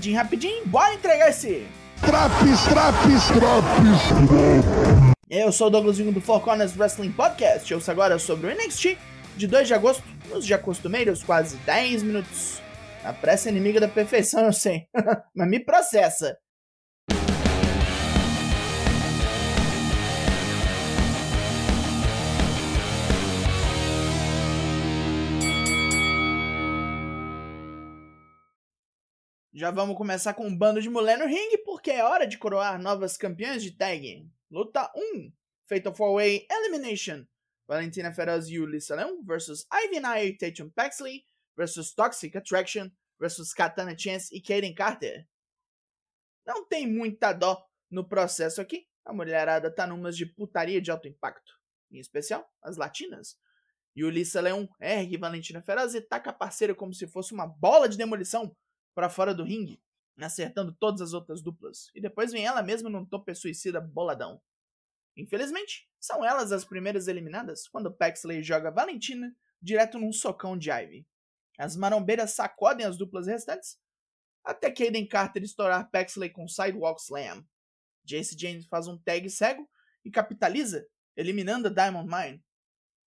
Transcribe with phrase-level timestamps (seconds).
[0.00, 1.66] rapidinho, rapidinho, bora entregar esse.
[2.00, 4.80] Traps, traps, traps.
[5.28, 7.72] Eu sou o Douglas Vingo do Four Corners Wrestling Podcast.
[7.74, 8.96] Ouça agora sobre o NXT
[9.36, 12.62] de 2 de agosto, nos já costumeiros quase 10 minutos.
[13.04, 14.86] A pressa é inimiga da perfeição, eu sei,
[15.34, 16.36] mas me processa.
[29.60, 32.80] Já vamos começar com um bando de mulher no ringue, porque é hora de coroar
[32.80, 34.26] novas campeãs de tag.
[34.50, 35.30] Luta 1,
[35.68, 37.26] Fatal 4-Way Elimination.
[37.68, 43.52] Valentina Feroz e Ulissa Leon versus Ivy Nye e Tatum Paxley versus Toxic Attraction versus
[43.52, 45.28] Katana Chance e Kaden Carter.
[46.46, 48.86] Não tem muita dó no processo aqui.
[49.04, 51.52] A mulherada tá numas de putaria de alto impacto.
[51.90, 53.36] Em especial, as latinas.
[53.94, 57.90] E Ulissa Leon ergue Valentina Feroz e taca a parceira como se fosse uma bola
[57.90, 58.56] de demolição
[58.94, 59.82] para fora do ringue,
[60.18, 64.40] acertando todas as outras duplas, e depois vem ela mesma num tope suicida boladão.
[65.16, 71.06] Infelizmente, são elas as primeiras eliminadas quando Paxley joga Valentina direto num socão de Ivy.
[71.58, 73.78] As marombeiras sacodem as duplas restantes,
[74.42, 77.44] até Kaden Carter estourar Paxley com Sidewalk Slam.
[78.04, 79.68] Jace James faz um tag cego
[80.04, 82.42] e capitaliza, eliminando a Diamond Mine.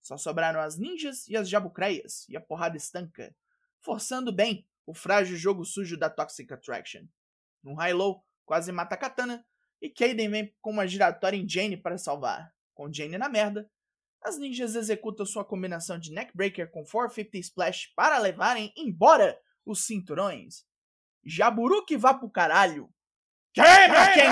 [0.00, 3.34] Só sobraram as ninjas e as jabucreias, e a porrada estanca,
[3.80, 7.06] forçando bem o frágil jogo sujo da Toxic Attraction.
[7.62, 9.44] Num high-low, quase mata a Katana,
[9.80, 12.52] e Kaden vem com uma giratória em Jane para salvar.
[12.74, 13.70] Com Jane na merda,
[14.22, 20.64] as ninjas executam sua combinação de neckbreaker com 450 splash para levarem embora os cinturões.
[21.24, 22.88] Jaburu que vá pro caralho.
[23.52, 24.24] Quebra quem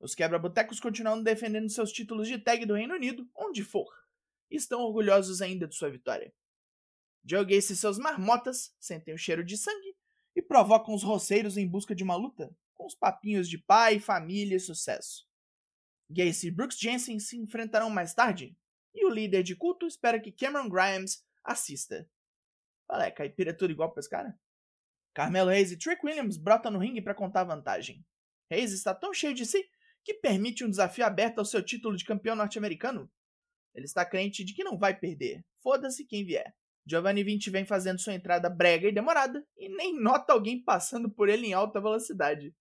[0.00, 3.92] Os quebra-botecos continuam defendendo seus títulos de tag do Reino Unido, onde for.
[4.48, 6.32] Estão orgulhosos ainda de sua vitória.
[7.28, 9.96] Joe Gacy e seus marmotas sentem o cheiro de sangue
[10.34, 14.56] e provocam os roceiros em busca de uma luta, com os papinhos de pai, família
[14.56, 15.26] e sucesso.
[16.08, 18.56] Gacy e Brooks Jensen se enfrentarão mais tarde,
[18.94, 22.08] e o líder de culto espera que Cameron Grimes assista.
[22.88, 24.38] Olha, caipira é tudo igual pra esse cara?
[25.12, 28.06] Carmelo Reis e Trick Williams brotam no ringue para contar vantagem.
[28.48, 29.68] Reis está tão cheio de si
[30.04, 33.10] que permite um desafio aberto ao seu título de campeão norte-americano.
[33.74, 36.54] Ele está crente de que não vai perder, foda-se quem vier.
[36.88, 41.28] Giovanni Vinci vem fazendo sua entrada brega e demorada, e nem nota alguém passando por
[41.28, 42.54] ele em alta velocidade.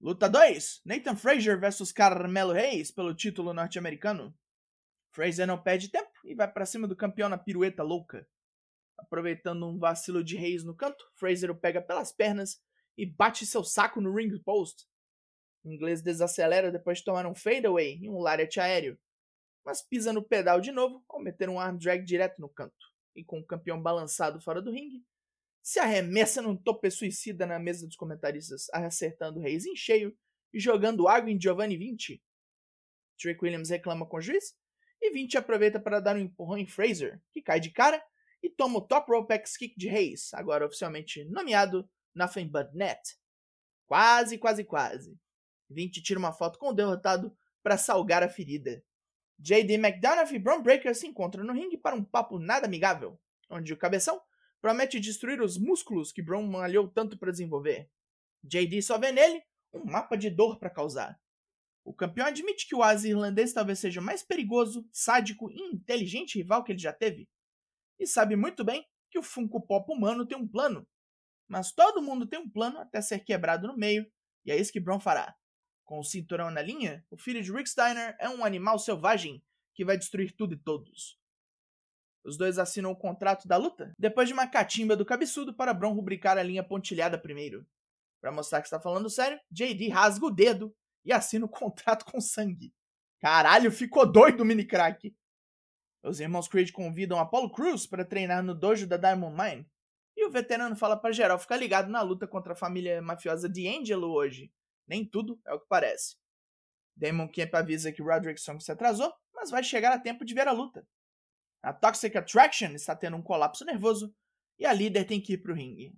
[0.00, 4.32] Luta 2: Nathan Frazier vs Carmelo Reis pelo título norte-americano.
[5.10, 8.24] Frazier não perde tempo e vai para cima do campeão na pirueta louca.
[8.96, 12.62] Aproveitando um vacilo de Reis no canto, Frazier o pega pelas pernas
[12.96, 14.86] e bate seu saco no ring post.
[15.64, 18.96] O inglês desacelera depois de tomar um fadeaway e um lariat aéreo,
[19.64, 23.24] mas pisa no pedal de novo ao meter um arm drag direto no canto e
[23.24, 25.04] com o campeão balançado fora do ringue,
[25.62, 30.16] se arremessa num tope suicida na mesa dos comentaristas, acertando o Reis em cheio
[30.52, 32.22] e jogando água em Giovanni Vinci.
[33.18, 34.56] Trick Williams reclama com o juiz
[35.00, 38.02] e Vinci aproveita para dar um empurrão em Fraser, que cai de cara
[38.42, 43.00] e toma o top rope X kick de Reis, agora oficialmente nomeado Nothing But Net.
[43.86, 45.18] Quase, quase, quase.
[45.68, 48.82] Vinci tira uma foto com o derrotado para salgar a ferida.
[49.38, 53.18] JD McDonough e Braun Breaker se encontram no ringue para um papo nada amigável,
[53.48, 54.20] onde o cabeção
[54.60, 57.88] promete destruir os músculos que Braun malhou tanto para desenvolver.
[58.42, 61.20] JD só vê nele um mapa de dor para causar.
[61.84, 66.36] O campeão admite que o Asi irlandês talvez seja o mais perigoso, sádico e inteligente
[66.36, 67.28] rival que ele já teve.
[67.98, 70.86] E sabe muito bem que o Funko Pop humano tem um plano.
[71.48, 74.06] Mas todo mundo tem um plano até ser quebrado no meio,
[74.44, 75.34] e é isso que Braun fará.
[75.88, 79.86] Com o cinturão na linha, o filho de Rick Steiner é um animal selvagem que
[79.86, 81.18] vai destruir tudo e todos.
[82.22, 85.94] Os dois assinam o contrato da luta depois de uma catimba do cabeçudo para Bron
[85.94, 87.66] rubricar a linha pontilhada primeiro.
[88.20, 90.76] Para mostrar que está falando sério, JD rasga o dedo
[91.06, 92.70] e assina o contrato com sangue.
[93.18, 95.16] Caralho, ficou doido o mini crack.
[96.02, 99.66] Os irmãos Creed convidam Apollo Cruz para treinar no dojo da Diamond Mine.
[100.14, 103.66] E o veterano fala para geral ficar ligado na luta contra a família mafiosa de
[103.66, 104.52] Angelo hoje,
[104.88, 106.16] nem tudo é o que parece.
[106.96, 110.48] Damon Camp avisa que Roderick Strong se atrasou, mas vai chegar a tempo de ver
[110.48, 110.86] a luta.
[111.62, 114.14] A Toxic Attraction está tendo um colapso nervoso
[114.58, 115.94] e a líder tem que ir pro ringue.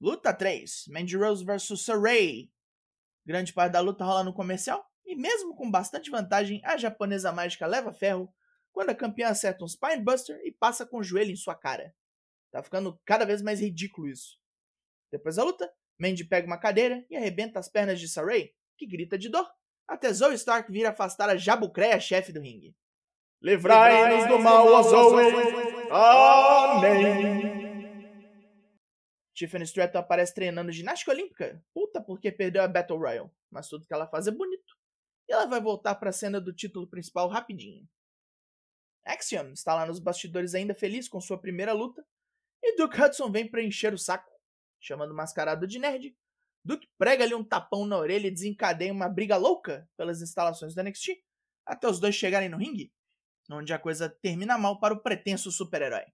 [0.00, 2.50] Luta 3: Mandy Rose vs Saray.
[3.24, 7.66] Grande parte da luta rola no comercial e, mesmo com bastante vantagem, a japonesa mágica
[7.66, 8.34] leva ferro
[8.72, 11.94] quando a campeã acerta um Spinebuster e passa com o joelho em sua cara.
[12.50, 14.38] Tá ficando cada vez mais ridículo isso.
[15.10, 19.16] Depois da luta, Mandy pega uma cadeira e arrebenta as pernas de Saray, que grita
[19.16, 19.48] de dor,
[19.86, 22.74] até Zoe Stark vir afastar a Jabucreia, chefe do ringue.
[23.42, 25.32] Livrai-nos do mal, ó Zoe!
[25.90, 27.64] Amém!
[29.34, 31.62] Tiffany Stratton aparece treinando ginástica olímpica.
[31.74, 33.30] Puta, porque perdeu a Battle Royale.
[33.50, 34.74] Mas tudo que ela faz é bonito.
[35.28, 37.86] E ela vai voltar para a cena do título principal rapidinho.
[39.04, 42.04] Axiom está lá nos bastidores ainda feliz com sua primeira luta.
[42.62, 44.30] E Duke Hudson vem para encher o saco.
[44.84, 46.14] Chamando mascarado de nerd,
[46.62, 51.24] Duke prega-lhe um tapão na orelha e desencadeia uma briga louca pelas instalações do NXT,
[51.64, 52.92] até os dois chegarem no ringue,
[53.50, 56.04] onde a coisa termina mal para o pretenso super-herói.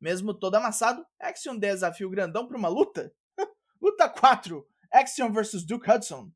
[0.00, 3.14] Mesmo todo amassado, Axiom desafia o grandão para uma luta.
[3.80, 6.32] luta 4: Axiom vs Duke Hudson.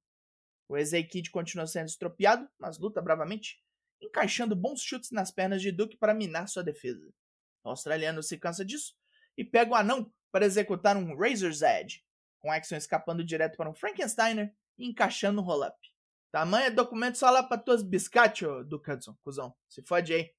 [0.68, 3.60] O Ezei Kid continua sendo estropiado, mas luta bravamente,
[4.00, 7.12] encaixando bons chutes nas pernas de Duke para minar sua defesa.
[7.64, 8.94] O australiano se cansa disso
[9.36, 12.04] e pega o anão para executar um Razor's Edge,
[12.40, 15.78] com Axiom escapando direto para um Frankensteiner e encaixando um roll-up.
[16.32, 19.54] Tamanho é documento só lá pra tuas biscacho, Duke Hudson, cuzão.
[19.68, 20.34] Se fode aí.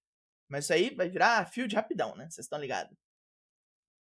[0.50, 2.25] Mas isso aí vai virar field rapidão, né?
[2.25, 2.94] Vocês estão ligados.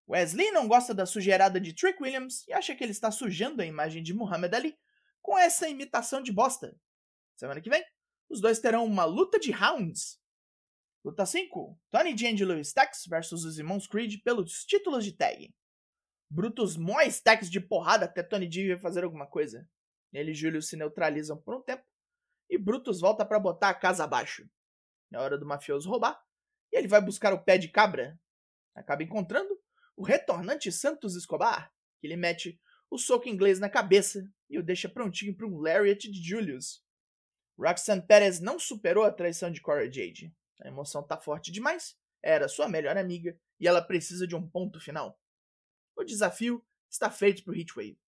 [0.08, 3.64] Wesley não gosta da sujeirada de Trick Williams e acha que ele está sujando a
[3.64, 4.76] imagem de Muhammad Ali
[5.22, 6.76] com essa imitação de bosta.
[7.36, 7.86] Semana que vem,
[8.28, 10.20] os dois terão uma luta de rounds.
[11.04, 15.54] Luta 5: Tony D'Angelo e Stacks versus os irmãos Creed pelos títulos de tag.
[16.30, 19.68] Brutus moe Stacks de porrada até Tony D fazer alguma coisa.
[20.12, 21.84] Ele e Júlio se neutralizam por um tempo
[22.48, 24.48] e Brutus volta para botar a casa abaixo.
[25.12, 26.20] É hora do mafioso roubar
[26.72, 28.18] e ele vai buscar o pé de cabra.
[28.74, 29.58] Acaba encontrando
[29.96, 32.60] o retornante Santos Escobar, que lhe mete
[32.90, 36.82] o soco inglês na cabeça e o deixa prontinho para um Lariat de Julius.
[37.58, 40.34] Roxanne Perez não superou a traição de Cora Jade.
[40.62, 44.80] A emoção tá forte demais, era sua melhor amiga e ela precisa de um ponto
[44.80, 45.18] final.
[45.96, 47.98] O desafio está feito pro Heatwave.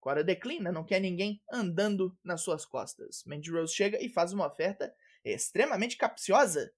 [0.00, 3.22] Cora declina, não quer ninguém andando nas suas costas.
[3.26, 4.94] Mandy Rose chega e faz uma oferta
[5.24, 6.72] extremamente capciosa.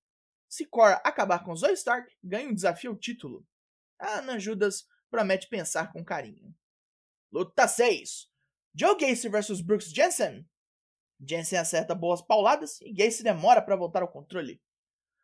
[0.48, 3.46] Se Cora acabar com Zoe Stark, ganha um desafio título
[4.02, 6.52] a Ana Judas promete pensar com carinho.
[7.30, 8.28] Luta 6.
[8.74, 10.44] Joe Gacy vs Brooks Jensen.
[11.20, 14.60] Jensen acerta boas pauladas e Gacy demora para voltar ao controle.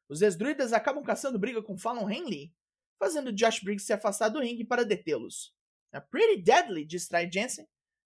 [0.08, 2.54] Os ex-druidas acabam caçando briga com Fallon Henley,
[2.98, 5.54] fazendo Josh Briggs se afastar do ringue para detê-los.
[5.92, 7.66] A Pretty Deadly distrai Jensen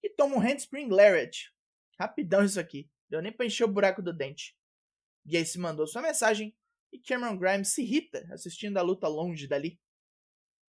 [0.04, 1.52] e toma um handspring lariat.
[2.00, 4.56] Rapidão isso aqui, deu nem pra encher o buraco do dente.
[5.26, 6.56] Gacy mandou sua mensagem
[6.94, 9.80] e Cameron Grimes se irrita assistindo a luta longe dali.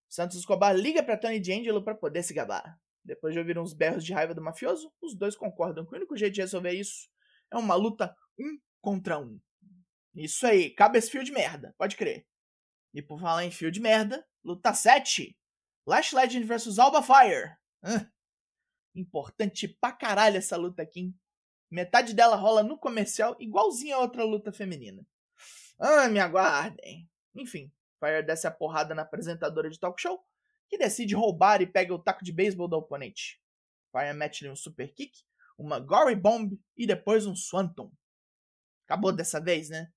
[0.08, 2.78] Santos Escobar liga para Tony D'Angelo para poder se gabar.
[3.04, 6.16] Depois de ouvir uns berros de raiva do mafioso, os dois concordam que o único
[6.16, 7.08] jeito de resolver isso
[7.50, 9.40] é uma luta um contra um.
[10.14, 12.26] Isso aí, cabe esse fio de merda, pode crer.
[12.92, 15.36] E por falar em fio de merda, luta 7.
[15.86, 17.56] Lash Legend vs Alba Fire.
[18.94, 21.20] importante pra caralho essa luta aqui, hein?
[21.70, 25.06] Metade dela rola no comercial, igualzinho a outra luta feminina.
[25.78, 27.08] Ah, me aguardem.
[27.34, 30.20] Enfim, Fire desce a porrada na apresentadora de talk show,
[30.68, 33.40] que decide roubar e pega o taco de beisebol do oponente.
[33.92, 35.16] Fire mete-lhe um super kick,
[35.56, 37.92] uma Gory Bomb e depois um Swanton.
[38.84, 39.92] Acabou dessa vez, né?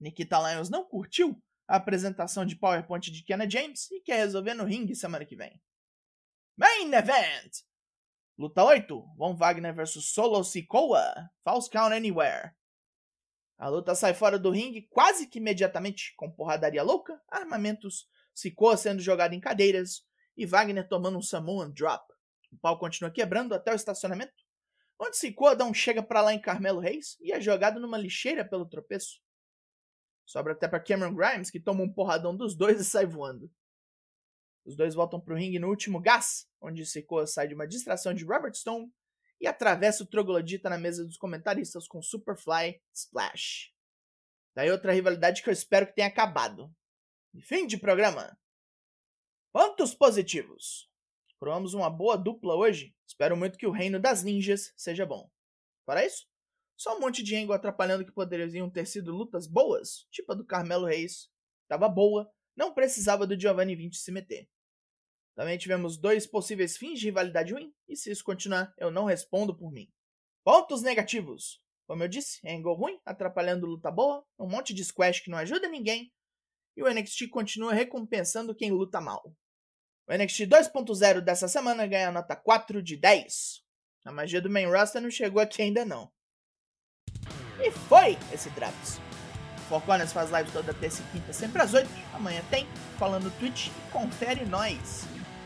[0.00, 4.64] Nikita Lyons não curtiu a apresentação de PowerPoint de Kenna James e quer resolver no
[4.64, 5.60] ringue semana que vem.
[6.56, 7.58] Main Event!
[8.38, 11.30] Luta 8: Von Wagner vs Solo Sikoa.
[11.44, 12.52] False Count Anywhere.
[13.58, 19.02] A luta sai fora do ringue quase que imediatamente, com porradaria louca, armamentos, Sikoa sendo
[19.02, 20.02] jogado em cadeiras
[20.36, 22.02] e Wagner tomando um Samoan Drop.
[22.52, 24.32] O pau continua quebrando até o estacionamento,
[24.98, 28.44] onde Sikoa dá um chega para lá em Carmelo Reis e é jogado numa lixeira
[28.44, 29.20] pelo tropeço.
[30.28, 33.50] Sobra até para Cameron Grimes, que toma um porradão dos dois e sai voando.
[34.62, 38.26] Os dois voltam pro ringue no último gás, onde Sikoa sai de uma distração de
[38.26, 38.92] Robert Stone
[39.40, 43.72] e atravessa o troglodita na mesa dos comentaristas com Superfly Splash.
[44.54, 46.70] Daí outra rivalidade que eu espero que tenha acabado.
[47.32, 48.38] E fim de programa.
[49.50, 50.90] Pontos positivos.
[51.40, 52.94] Provamos uma boa dupla hoje.
[53.06, 55.30] Espero muito que o reino das ninjas seja bom.
[55.86, 56.28] Para isso,
[56.78, 60.46] só um monte de Engo atrapalhando que poderiam ter sido lutas boas, tipo a do
[60.46, 61.28] Carmelo Reis.
[61.66, 64.48] Tava boa, não precisava do Giovanni 20 se meter.
[65.34, 69.56] Também tivemos dois possíveis fins de rivalidade ruim, e se isso continuar, eu não respondo
[69.56, 69.90] por mim.
[70.44, 71.60] Pontos negativos.
[71.84, 75.68] Como eu disse, angle ruim, atrapalhando luta boa, um monte de squash que não ajuda
[75.68, 76.12] ninguém,
[76.76, 79.34] e o NXT continua recompensando quem luta mal.
[80.06, 83.64] O NXT 2.0 dessa semana ganha nota 4 de 10.
[84.04, 86.12] A magia do main roster não chegou aqui ainda não.
[87.60, 89.00] E foi esse Drops.
[89.68, 91.88] Four Corners faz lives toda terça e quinta, sempre às 8.
[92.14, 92.66] Amanhã tem,
[92.98, 95.04] falando no Twitch e confere nós.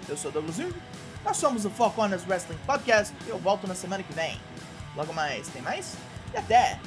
[0.08, 0.74] Eu sou Douglas Jung,
[1.24, 4.40] nós somos o Four Corners Wrestling Podcast e eu volto na semana que vem.
[4.96, 5.96] Logo mais, tem mais?
[6.32, 6.78] E até!